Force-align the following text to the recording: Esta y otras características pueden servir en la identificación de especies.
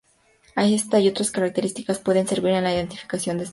Esta 0.55 0.99
y 0.99 1.07
otras 1.09 1.29
características 1.29 1.99
pueden 1.99 2.27
servir 2.27 2.53
en 2.53 2.63
la 2.63 2.73
identificación 2.73 3.37
de 3.37 3.43
especies. 3.43 3.49